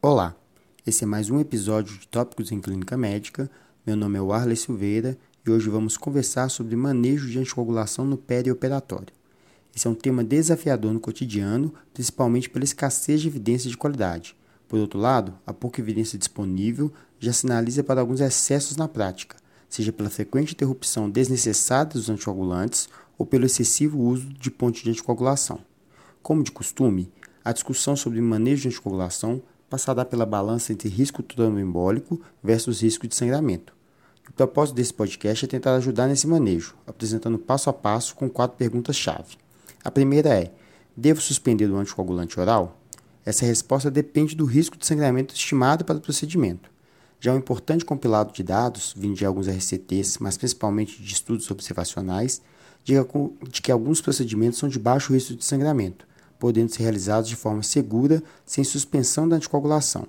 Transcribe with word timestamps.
Olá, 0.00 0.36
esse 0.86 1.02
é 1.02 1.06
mais 1.08 1.28
um 1.28 1.40
episódio 1.40 1.98
de 1.98 2.06
Tópicos 2.06 2.52
em 2.52 2.60
Clínica 2.60 2.96
Médica. 2.96 3.50
Meu 3.84 3.96
nome 3.96 4.16
é 4.16 4.20
Warley 4.20 4.54
Silveira 4.54 5.18
e 5.44 5.50
hoje 5.50 5.68
vamos 5.68 5.96
conversar 5.96 6.48
sobre 6.50 6.76
manejo 6.76 7.28
de 7.28 7.36
anticoagulação 7.36 8.04
no 8.04 8.16
perioperatório. 8.16 9.12
Esse 9.74 9.88
é 9.88 9.90
um 9.90 9.96
tema 9.96 10.22
desafiador 10.22 10.92
no 10.92 11.00
cotidiano, 11.00 11.74
principalmente 11.92 12.48
pela 12.48 12.64
escassez 12.64 13.20
de 13.20 13.26
evidência 13.26 13.68
de 13.68 13.76
qualidade. 13.76 14.36
Por 14.68 14.78
outro 14.78 15.00
lado, 15.00 15.36
a 15.44 15.52
pouca 15.52 15.80
evidência 15.80 16.16
disponível 16.16 16.92
já 17.18 17.32
sinaliza 17.32 17.82
para 17.82 18.00
alguns 18.00 18.20
excessos 18.20 18.76
na 18.76 18.86
prática, 18.86 19.36
seja 19.68 19.92
pela 19.92 20.10
frequente 20.10 20.52
interrupção 20.52 21.10
desnecessária 21.10 21.94
dos 21.94 22.08
anticoagulantes 22.08 22.88
ou 23.18 23.26
pelo 23.26 23.46
excessivo 23.46 23.98
uso 23.98 24.28
de 24.28 24.48
ponte 24.48 24.84
de 24.84 24.90
anticoagulação. 24.90 25.58
Como 26.22 26.44
de 26.44 26.52
costume, 26.52 27.10
a 27.44 27.52
discussão 27.52 27.96
sobre 27.96 28.20
manejo 28.20 28.62
de 28.62 28.68
anticoagulação 28.68 29.42
passará 29.68 30.04
pela 30.04 30.26
balança 30.26 30.72
entre 30.72 30.88
risco 30.88 31.22
tromboembólico 31.22 32.20
versus 32.42 32.80
risco 32.80 33.06
de 33.06 33.14
sangramento. 33.14 33.72
O 34.28 34.32
propósito 34.32 34.76
desse 34.76 34.92
podcast 34.92 35.44
é 35.44 35.48
tentar 35.48 35.74
ajudar 35.74 36.06
nesse 36.06 36.26
manejo, 36.26 36.74
apresentando 36.86 37.38
passo 37.38 37.70
a 37.70 37.72
passo 37.72 38.14
com 38.14 38.28
quatro 38.28 38.56
perguntas-chave. 38.56 39.36
A 39.82 39.90
primeira 39.90 40.28
é: 40.30 40.52
devo 40.96 41.20
suspender 41.20 41.66
o 41.66 41.76
anticoagulante 41.76 42.38
oral? 42.38 42.78
Essa 43.24 43.44
resposta 43.44 43.90
depende 43.90 44.34
do 44.34 44.44
risco 44.44 44.78
de 44.78 44.86
sangramento 44.86 45.34
estimado 45.34 45.84
para 45.84 45.98
o 45.98 46.00
procedimento. 46.00 46.70
Já 47.20 47.34
um 47.34 47.38
importante 47.38 47.84
compilado 47.84 48.32
de 48.32 48.42
dados, 48.42 48.94
vindo 48.96 49.16
de 49.16 49.26
alguns 49.26 49.48
RCTs, 49.48 50.18
mas 50.18 50.38
principalmente 50.38 51.02
de 51.02 51.12
estudos 51.12 51.50
observacionais, 51.50 52.40
diga 52.84 53.06
de 53.50 53.60
que 53.60 53.70
alguns 53.70 54.00
procedimentos 54.00 54.58
são 54.58 54.68
de 54.68 54.78
baixo 54.78 55.12
risco 55.12 55.34
de 55.34 55.44
sangramento, 55.44 56.06
podendo 56.38 56.72
ser 56.72 56.82
realizados 56.82 57.28
de 57.28 57.36
forma 57.36 57.62
segura, 57.62 58.22
sem 58.46 58.62
suspensão 58.64 59.28
da 59.28 59.36
anticoagulação. 59.36 60.06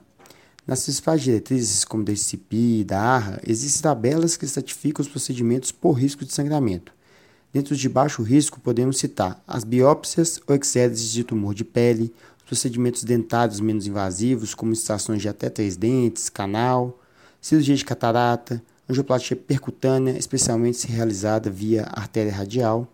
Nas 0.65 0.83
principais 0.83 1.21
diretrizes, 1.21 1.83
como 1.83 2.03
da 2.03 2.11
ICP 2.11 2.55
e 2.55 2.83
da 2.83 3.01
ARRA, 3.01 3.41
existem 3.47 3.81
tabelas 3.81 4.37
que 4.37 4.45
estratificam 4.45 5.01
os 5.01 5.09
procedimentos 5.09 5.71
por 5.71 5.93
risco 5.93 6.23
de 6.23 6.31
sangramento. 6.31 6.93
Dentro 7.51 7.75
de 7.75 7.89
baixo 7.89 8.21
risco, 8.21 8.59
podemos 8.59 8.99
citar 8.99 9.41
as 9.47 9.63
biópsias 9.63 10.39
ou 10.45 10.55
exéreses 10.55 11.11
de 11.11 11.23
tumor 11.23 11.55
de 11.55 11.63
pele, 11.63 12.13
os 12.37 12.43
procedimentos 12.43 13.03
dentários 13.03 13.59
menos 13.59 13.87
invasivos, 13.87 14.53
como 14.53 14.71
extrações 14.71 15.23
de 15.23 15.27
até 15.27 15.49
três 15.49 15.75
dentes, 15.75 16.29
canal, 16.29 16.99
cirurgia 17.41 17.75
de 17.75 17.83
catarata, 17.83 18.61
angioplastia 18.87 19.35
percutânea, 19.35 20.17
especialmente 20.17 20.77
se 20.77 20.87
realizada 20.87 21.49
via 21.49 21.87
artéria 21.91 22.31
radial, 22.31 22.87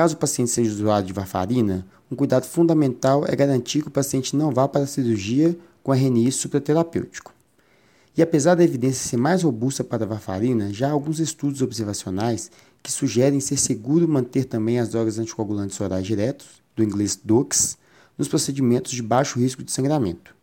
Caso 0.00 0.14
o 0.14 0.18
paciente 0.18 0.50
seja 0.50 0.70
usuário 0.70 1.06
de 1.06 1.12
varfarina, 1.12 1.86
um 2.10 2.16
cuidado 2.16 2.46
fundamental 2.46 3.22
é 3.28 3.36
garantir 3.36 3.82
que 3.82 3.88
o 3.88 3.90
paciente 3.90 4.34
não 4.34 4.50
vá 4.50 4.66
para 4.66 4.84
a 4.84 4.86
cirurgia 4.86 5.54
com 5.82 5.92
RNI 5.92 6.32
supraterapêutico. 6.32 7.34
E 8.16 8.22
apesar 8.22 8.54
da 8.54 8.64
evidência 8.64 9.06
ser 9.06 9.18
mais 9.18 9.42
robusta 9.42 9.84
para 9.84 10.04
a 10.04 10.08
varfarina, 10.08 10.72
já 10.72 10.88
há 10.88 10.92
alguns 10.92 11.20
estudos 11.20 11.60
observacionais 11.60 12.50
que 12.82 12.90
sugerem 12.90 13.40
ser 13.40 13.58
seguro 13.58 14.08
manter 14.08 14.46
também 14.46 14.78
as 14.78 14.88
drogas 14.88 15.18
anticoagulantes 15.18 15.78
orais 15.78 16.06
diretos, 16.06 16.46
do 16.74 16.82
inglês 16.82 17.20
DOACs, 17.22 17.76
nos 18.16 18.26
procedimentos 18.26 18.92
de 18.92 19.02
baixo 19.02 19.38
risco 19.38 19.62
de 19.62 19.70
sangramento. 19.70 20.34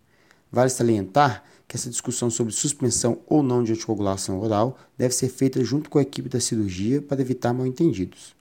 Vale 0.52 0.69
salientar 0.69 1.44
que 1.67 1.75
essa 1.75 1.89
discussão 1.89 2.30
sobre 2.30 2.53
suspensão 2.53 3.22
ou 3.25 3.41
não 3.41 3.63
de 3.63 3.72
anticoagulação 3.72 4.39
oral 4.39 4.78
deve 4.95 5.16
ser 5.16 5.30
feita 5.30 5.63
junto 5.63 5.89
com 5.89 5.97
a 5.97 6.03
equipe 6.03 6.30
da 6.30 6.39
cirurgia 6.39 7.02
para 7.02 7.22
evitar 7.22 7.53
mal-entendidos. 7.53 8.36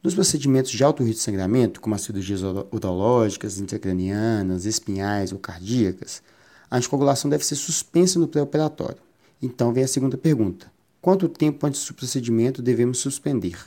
Nos 0.00 0.14
procedimentos 0.14 0.70
de 0.70 0.84
alto 0.84 1.02
risco 1.02 1.18
de 1.18 1.24
sangramento, 1.24 1.80
como 1.80 1.94
as 1.94 2.02
cirurgias 2.02 2.40
urológicas, 2.70 3.58
intracranianas, 3.58 4.64
espinhais 4.64 5.32
ou 5.32 5.40
cardíacas, 5.40 6.22
a 6.70 6.76
anticoagulação 6.76 7.28
deve 7.28 7.44
ser 7.44 7.56
suspensa 7.56 8.16
no 8.18 8.28
pré-operatório. 8.28 8.98
Então 9.42 9.72
vem 9.72 9.82
a 9.82 9.88
segunda 9.88 10.16
pergunta: 10.16 10.70
quanto 11.02 11.28
tempo 11.28 11.66
antes 11.66 11.84
do 11.84 11.94
procedimento 11.94 12.62
devemos 12.62 12.98
suspender? 12.98 13.58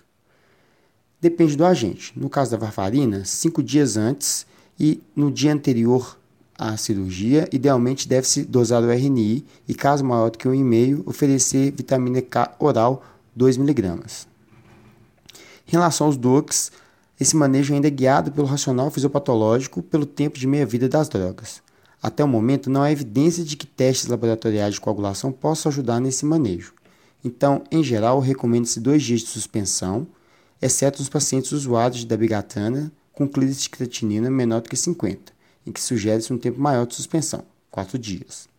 Depende 1.19 1.57
do 1.57 1.65
agente. 1.65 2.17
No 2.17 2.29
caso 2.29 2.51
da 2.51 2.57
varfarina, 2.57 3.25
cinco 3.25 3.61
dias 3.61 3.97
antes 3.97 4.45
e 4.79 5.01
no 5.13 5.29
dia 5.29 5.51
anterior 5.51 6.17
à 6.57 6.77
cirurgia, 6.77 7.47
idealmente 7.51 8.07
deve-se 8.07 8.45
dosar 8.45 8.81
o 8.83 8.89
RNI 8.89 9.45
e, 9.67 9.73
caso 9.73 10.05
maior 10.05 10.29
do 10.29 10.37
que 10.37 10.47
1,5, 10.47 11.03
oferecer 11.05 11.71
vitamina 11.71 12.21
K 12.21 12.55
oral 12.57 13.03
2 13.35 13.57
mg. 13.57 14.30
Em 15.71 15.77
relação 15.77 16.07
aos 16.07 16.17
DOACs, 16.17 16.69
esse 17.17 17.33
manejo 17.33 17.73
ainda 17.73 17.87
é 17.87 17.89
guiado 17.89 18.29
pelo 18.29 18.45
racional 18.45 18.91
fisiopatológico 18.91 19.81
pelo 19.81 20.05
tempo 20.05 20.37
de 20.37 20.45
meia-vida 20.45 20.89
das 20.89 21.07
drogas. 21.07 21.61
Até 22.03 22.21
o 22.21 22.27
momento, 22.27 22.69
não 22.69 22.81
há 22.81 22.91
evidência 22.91 23.41
de 23.41 23.55
que 23.55 23.65
testes 23.65 24.07
laboratoriais 24.07 24.73
de 24.73 24.81
coagulação 24.81 25.31
possam 25.31 25.71
ajudar 25.71 26.01
nesse 26.01 26.25
manejo. 26.25 26.73
Então, 27.23 27.63
em 27.71 27.81
geral, 27.81 28.19
recomenda-se 28.19 28.81
dois 28.81 29.01
dias 29.01 29.21
de 29.21 29.27
suspensão, 29.27 30.05
exceto 30.61 30.99
nos 30.99 31.07
pacientes 31.07 31.53
usuários 31.53 32.01
de 32.01 32.05
dabigatana 32.05 32.91
com 33.13 33.25
clíris 33.25 33.61
de 33.61 33.69
creatinina 33.69 34.29
menor 34.29 34.59
do 34.59 34.69
que 34.69 34.75
50, 34.75 35.31
em 35.65 35.71
que 35.71 35.79
sugere-se 35.79 36.33
um 36.33 36.37
tempo 36.37 36.59
maior 36.59 36.85
de 36.85 36.95
suspensão, 36.95 37.45
4 37.69 37.97
dias. 37.97 38.49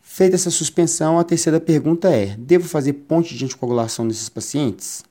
Feita 0.00 0.36
essa 0.36 0.52
suspensão, 0.52 1.18
a 1.18 1.24
terceira 1.24 1.58
pergunta 1.58 2.08
é: 2.10 2.36
devo 2.38 2.68
fazer 2.68 2.92
ponte 2.92 3.36
de 3.36 3.44
anticoagulação 3.44 4.04
nesses 4.04 4.28
pacientes? 4.28 5.04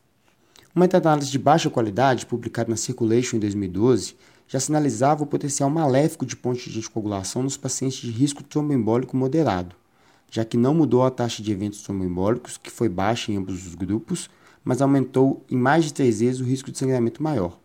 Uma 0.75 0.83
meta-análise 0.83 1.31
de 1.31 1.39
baixa 1.39 1.69
qualidade, 1.69 2.25
publicada 2.25 2.69
na 2.69 2.75
Circulation 2.75 3.37
em 3.37 3.39
2012, 3.39 4.13
já 4.45 4.59
sinalizava 4.59 5.23
o 5.23 5.25
potencial 5.25 5.69
maléfico 5.69 6.25
de 6.25 6.35
ponte 6.35 6.69
de 6.69 6.79
anticoagulação 6.79 7.41
nos 7.41 7.55
pacientes 7.55 7.99
de 7.99 8.11
risco 8.11 8.43
tromboembólico 8.43 9.15
moderado, 9.15 9.73
já 10.29 10.43
que 10.43 10.57
não 10.57 10.73
mudou 10.73 11.05
a 11.05 11.09
taxa 11.09 11.41
de 11.41 11.49
eventos 11.49 11.81
tromboembólicos, 11.81 12.57
que 12.57 12.69
foi 12.69 12.89
baixa 12.89 13.31
em 13.31 13.37
ambos 13.37 13.65
os 13.65 13.73
grupos, 13.73 14.29
mas 14.65 14.81
aumentou 14.81 15.45
em 15.49 15.55
mais 15.55 15.85
de 15.85 15.93
três 15.93 16.19
vezes 16.19 16.41
o 16.41 16.43
risco 16.43 16.69
de 16.69 16.77
sangramento 16.77 17.23
maior. 17.23 17.57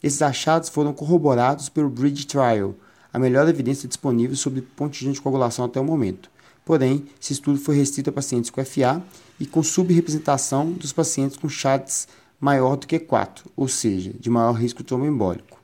Esses 0.00 0.22
achados 0.22 0.68
foram 0.68 0.92
corroborados 0.92 1.68
pelo 1.68 1.90
Bridge 1.90 2.28
Trial, 2.28 2.76
a 3.12 3.18
melhor 3.18 3.48
evidência 3.48 3.88
disponível 3.88 4.36
sobre 4.36 4.62
ponte 4.62 5.00
de 5.00 5.10
anticoagulação 5.10 5.64
até 5.64 5.80
o 5.80 5.84
momento. 5.84 6.30
Porém, 6.64 7.06
esse 7.20 7.32
estudo 7.32 7.58
foi 7.58 7.74
restrito 7.74 8.10
a 8.10 8.12
pacientes 8.12 8.50
com 8.50 8.64
FA 8.64 9.02
e 9.40 9.46
com 9.46 9.64
subrepresentação 9.64 10.70
dos 10.70 10.92
pacientes 10.92 11.36
com 11.36 11.48
CHADS 11.48 12.06
maior 12.40 12.76
do 12.76 12.86
que 12.86 12.98
4, 12.98 13.50
ou 13.56 13.68
seja, 13.68 14.12
de 14.18 14.30
maior 14.30 14.52
risco 14.52 14.84
tromboembólico. 14.84 15.60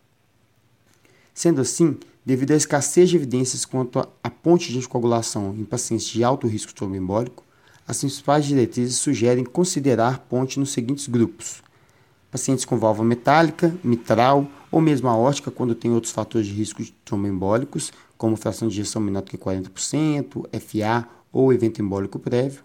Sendo 1.35 1.61
assim, 1.61 1.99
devido 2.25 2.53
à 2.53 2.57
escassez 2.57 3.11
de 3.11 3.17
evidências 3.17 3.65
quanto 3.65 3.99
à 4.23 4.31
ponte 4.31 4.71
de 4.71 4.79
anticoagulação 4.79 5.55
em 5.57 5.65
pacientes 5.65 6.07
de 6.07 6.23
alto 6.23 6.47
risco 6.47 6.75
tromboembólico, 6.75 7.45
as 7.87 7.99
principais 7.99 8.45
diretrizes 8.45 8.97
sugerem 8.97 9.45
considerar 9.45 10.21
ponte 10.21 10.59
nos 10.59 10.73
seguintes 10.73 11.09
grupos: 11.09 11.63
pacientes 12.31 12.65
com 12.65 12.79
válvula 12.79 13.09
metálica, 13.09 13.75
mitral 13.83 14.47
ou 14.71 14.81
mesmo 14.81 15.09
aórtica 15.09 15.51
quando 15.51 15.75
tem 15.75 15.91
outros 15.91 16.13
fatores 16.13 16.47
de 16.47 16.55
risco 16.55 16.83
tromboembólicos, 17.05 17.93
como 18.17 18.37
fração 18.37 18.69
de 18.69 18.81
ejeção 18.81 19.03
menor 19.03 19.23
do 19.23 19.31
que 19.31 19.39
40%, 19.39 20.47
FA 20.61 21.09
ou 21.33 21.53
evento 21.53 21.83
embólico 21.83 22.19
prévio, 22.19 22.63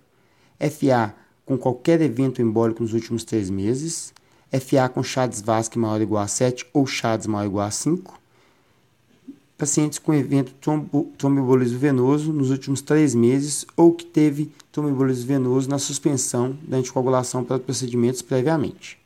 FA 0.59 1.15
com 1.47 1.57
qualquer 1.57 2.01
evento 2.01 2.41
embólico 2.41 2.83
nos 2.83 2.93
últimos 2.93 3.23
três 3.23 3.49
meses, 3.49 4.13
FA 4.51 4.89
com 4.89 5.01
Chades 5.01 5.41
Vasque 5.41 5.79
maior 5.79 5.95
ou 5.95 6.01
igual 6.01 6.23
a 6.23 6.27
7 6.27 6.67
ou 6.73 6.85
Chades 6.85 7.25
maior 7.25 7.43
ou 7.43 7.47
igual 7.47 7.67
a 7.67 7.71
5, 7.71 8.19
pacientes 9.57 9.97
com 9.97 10.13
evento 10.13 10.53
trombo, 10.59 11.09
tromboembolismo 11.17 11.79
venoso 11.79 12.33
nos 12.33 12.51
últimos 12.51 12.81
três 12.81 13.15
meses 13.15 13.65
ou 13.77 13.93
que 13.93 14.05
teve 14.05 14.51
tromboembolismo 14.73 15.25
venoso 15.25 15.69
na 15.69 15.79
suspensão 15.79 16.55
da 16.61 16.77
anticoagulação 16.77 17.45
para 17.45 17.57
procedimentos 17.57 18.21
previamente. 18.21 18.99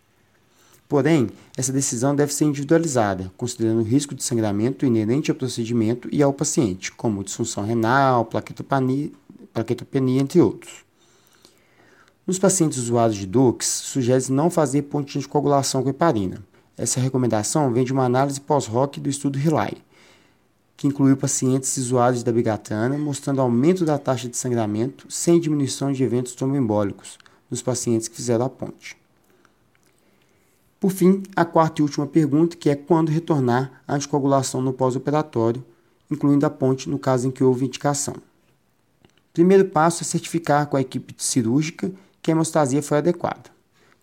Porém, 0.90 1.30
essa 1.56 1.72
decisão 1.72 2.16
deve 2.16 2.34
ser 2.34 2.46
individualizada, 2.46 3.31
considerando 3.38 3.80
o 3.80 3.85
risco 3.85 4.16
de 4.16 4.24
sangramento 4.24 4.85
inerente 4.85 5.30
ao 5.30 5.38
procedimento 5.38 6.09
e 6.12 6.22
ao 6.22 6.33
paciente, 6.33 6.92
como 6.92 7.24
disfunção 7.24 7.63
renal, 7.63 8.25
plaquetopenia, 8.25 9.10
plaquetopenia 9.54 10.21
entre 10.21 10.42
outros. 10.42 10.91
Nos 12.31 12.39
pacientes 12.39 12.78
usuários 12.78 13.18
de 13.18 13.25
DUX, 13.25 13.66
sugere-se 13.66 14.31
não 14.31 14.50
fazer 14.50 14.83
ponte 14.83 15.19
de 15.19 15.28
coagulação 15.28 15.83
com 15.83 15.89
heparina. 15.89 16.42
Essa 16.78 17.01
recomendação 17.01 17.74
vem 17.74 17.83
de 17.83 17.92
uma 17.92 18.06
análise 18.06 18.39
pós-hoc 18.39 19.01
do 19.01 19.10
estudo 19.10 19.38
RELY, 19.38 19.83
que 20.78 20.88
incluiu 20.88 21.18
pacientes 21.18 21.75
usuários 21.75 22.24
da 22.24 22.31
bigatana, 22.31 22.98
mostrando 22.98 23.42
aumento 23.42 23.83
da 23.83 23.98
taxa 23.98 24.30
de 24.30 24.38
sangramento 24.38 25.12
sem 25.12 25.42
diminuição 25.42 25.92
de 25.92 26.06
eventos 26.06 26.33
tromboembólicos 26.33 27.19
nos 27.50 27.62
pacientes 27.62 28.07
que 28.07 28.16
fizeram 28.16 28.45
a 28.45 28.50
ponte. 28.50 28.95
Por 30.80 30.92
fim, 30.92 31.24
a 31.36 31.44
quarta 31.44 31.81
e 31.81 31.83
última 31.83 32.07
pergunta, 32.07 32.56
que 32.56 32.69
é 32.69 32.75
quando 32.78 33.10
retornar 33.10 33.83
a 33.86 33.95
anticoagulação 33.95 34.62
no 34.62 34.72
pós-operatório, 34.72 35.62
incluindo 36.10 36.45
a 36.45 36.50
ponte 36.50 36.89
no 36.89 36.98
caso 36.98 37.28
em 37.28 37.31
que 37.31 37.44
houve 37.44 37.66
indicação. 37.66 38.16
Primeiro 39.33 39.66
passo 39.66 40.01
é 40.04 40.06
certificar 40.06 40.68
com 40.68 40.78
a 40.78 40.81
equipe 40.81 41.13
cirúrgica 41.18 41.92
que 42.21 42.31
a 42.31 42.33
hemostasia 42.33 42.81
foi 42.81 43.00
adequada. 43.00 43.50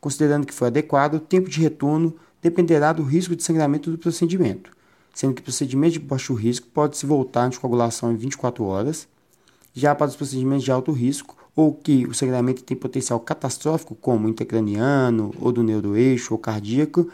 Considerando 0.00 0.46
que 0.46 0.54
foi 0.54 0.68
adequado, 0.68 1.14
o 1.14 1.20
tempo 1.20 1.48
de 1.48 1.60
retorno 1.60 2.14
dependerá 2.42 2.92
do 2.92 3.02
risco 3.02 3.34
de 3.34 3.42
sangramento 3.42 3.90
do 3.90 3.98
procedimento. 3.98 4.76
sendo 5.14 5.34
que 5.34 5.40
o 5.40 5.44
procedimento 5.44 5.94
de 5.94 5.98
baixo 5.98 6.32
risco 6.32 6.68
pode 6.72 6.96
se 6.96 7.04
voltar 7.04 7.42
a 7.42 7.46
anticoagulação 7.46 8.12
em 8.12 8.16
24 8.16 8.64
horas. 8.64 9.08
Já 9.74 9.92
para 9.92 10.06
os 10.06 10.14
procedimentos 10.14 10.62
de 10.64 10.70
alto 10.70 10.92
risco, 10.92 11.36
ou 11.56 11.74
que 11.74 12.06
o 12.06 12.14
sangramento 12.14 12.62
tem 12.62 12.76
potencial 12.76 13.18
catastrófico, 13.18 13.96
como 13.96 14.28
intracraniano, 14.28 15.34
ou 15.40 15.50
do 15.50 15.64
neuroeixo 15.64 16.34
ou 16.34 16.38
cardíaco, 16.38 17.10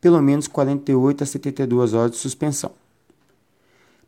pelo 0.00 0.22
menos 0.22 0.48
48 0.48 1.22
a 1.22 1.26
72 1.26 1.92
horas 1.92 2.12
de 2.12 2.16
suspensão. 2.16 2.72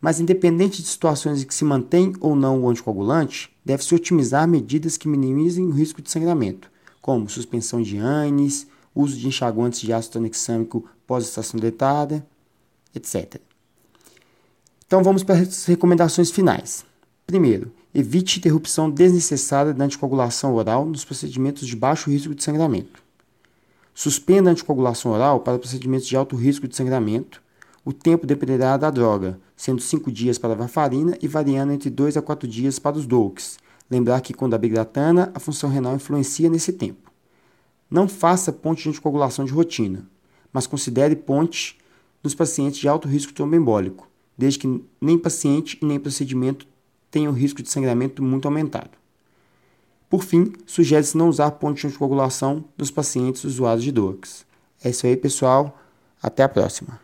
Mas, 0.05 0.21
independente 0.21 0.83
de 0.83 0.89
situações 0.89 1.43
em 1.43 1.47
que 1.47 1.55
se 1.55 1.65
mantém 1.65 2.13
ou 2.21 2.37
não 2.37 2.63
o 2.63 2.69
anticoagulante, 2.69 3.51
deve-se 3.65 3.95
otimizar 3.95 4.47
medidas 4.47 4.99
que 4.99 5.09
minimizem 5.09 5.65
o 5.65 5.71
risco 5.71 6.03
de 6.03 6.11
sangramento, 6.11 6.71
como 7.01 7.27
suspensão 7.27 7.81
de 7.81 7.97
ANES, 7.97 8.67
uso 8.95 9.17
de 9.17 9.27
enxaguantes 9.27 9.81
de 9.81 9.95
ácido 9.95 10.13
tranexâmico 10.13 10.85
pós-estação 11.07 11.59
deitada, 11.59 12.23
etc. 12.95 13.41
Então 14.87 15.03
vamos 15.03 15.23
para 15.23 15.37
as 15.37 15.65
recomendações 15.65 16.31
finais. 16.31 16.85
Primeiro, 17.27 17.73
evite 17.95 18.39
interrupção 18.39 18.91
desnecessária 18.91 19.73
da 19.73 19.87
anticoagulação 19.87 20.55
oral 20.55 20.85
nos 20.85 21.03
procedimentos 21.03 21.67
de 21.67 21.75
baixo 21.75 22.11
risco 22.11 22.35
de 22.35 22.45
sangramento. 22.45 23.03
Suspenda 23.95 24.51
a 24.51 24.53
anticoagulação 24.53 25.13
oral 25.13 25.41
para 25.41 25.59
procedimentos 25.59 26.07
de 26.07 26.15
alto 26.15 26.37
risco 26.37 26.69
de 26.69 26.77
sangramento. 26.77 27.43
O 27.85 27.93
tempo 27.93 28.27
dependerá 28.27 28.79
da 28.79 28.89
droga, 28.91 29.39
sendo 29.55 29.83
5 29.83 30.11
dias 30.11 30.39
para 30.39 30.55
a 30.55 30.57
varfarina 30.57 31.19
e 31.21 31.29
variando 31.29 31.73
entre 31.73 31.91
2 31.91 32.17
a 32.17 32.23
4 32.23 32.49
dias 32.49 32.79
para 32.79 32.97
os 32.97 33.07
DOACs. 33.07 33.59
Lembrar 33.91 34.23
que 34.23 34.33
com 34.33 34.49
dabigatana 34.49 35.31
a 35.35 35.39
função 35.39 35.69
renal 35.69 35.95
influencia 35.95 36.49
nesse 36.49 36.73
tempo. 36.73 37.13
Não 37.91 38.09
faça 38.09 38.51
ponte 38.51 38.85
de 38.85 38.89
anticoagulação 38.89 39.45
de 39.45 39.53
rotina, 39.53 40.09
mas 40.51 40.67
considere 40.67 41.15
ponte 41.15 41.79
nos 42.23 42.35
pacientes 42.35 42.81
de 42.81 42.89
alto 42.89 43.07
risco 43.07 43.35
tromboembólico, 43.35 44.09
desde 44.37 44.61
que 44.61 44.85
nem 44.99 45.19
paciente 45.19 45.79
e 45.83 45.85
nem 45.85 46.01
procedimento 46.01 46.67
tenham 47.11 47.33
risco 47.33 47.63
de 47.63 47.69
sangramento 47.69 48.23
muito 48.23 48.49
aumentado. 48.49 48.93
Por 50.09 50.25
fim, 50.25 50.53
sugere-se 50.65 51.19
não 51.19 51.29
usar 51.29 51.51
ponte 51.51 51.83
de 51.83 51.89
anticoagulação 51.89 52.65
nos 52.79 52.91
pacientes 52.91 53.45
usuários 53.45 53.85
de 53.85 53.93
DOACs. 53.93 54.47
É 54.83 54.89
isso 54.89 55.07
aí, 55.07 55.17
pessoal. 55.17 55.79
Até 56.23 56.43
a 56.43 56.49
próxima. 56.49 57.04